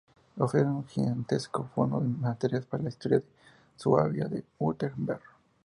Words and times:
Ofrecen 0.39 0.69
un 0.69 0.87
gigantesco 0.87 1.61
fondo 1.75 1.99
de 2.01 2.07
materiales 2.07 2.65
para 2.65 2.81
la 2.81 2.89
historia 2.89 3.19
de 3.19 3.25
Suabia 3.75 4.27
y 4.33 4.43
Württemberg. 4.57 5.21